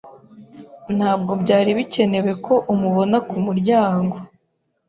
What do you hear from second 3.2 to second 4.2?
ku muryango.